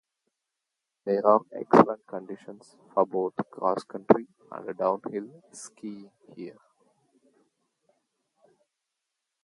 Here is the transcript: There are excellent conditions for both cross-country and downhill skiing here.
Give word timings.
There 1.05 1.23
are 1.27 1.41
excellent 1.53 2.07
conditions 2.07 2.75
for 2.91 3.05
both 3.05 3.35
cross-country 3.51 4.25
and 4.51 4.75
downhill 4.75 5.43
skiing 5.51 6.09
here. 6.35 6.57